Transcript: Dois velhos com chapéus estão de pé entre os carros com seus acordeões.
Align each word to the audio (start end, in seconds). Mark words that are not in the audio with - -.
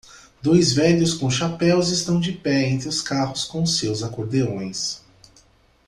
Dois 0.41 0.73
velhos 0.73 1.13
com 1.13 1.29
chapéus 1.29 1.89
estão 1.89 2.19
de 2.19 2.31
pé 2.31 2.67
entre 2.67 2.89
os 2.89 3.03
carros 3.03 3.45
com 3.45 3.63
seus 3.67 4.01
acordeões. 4.01 5.03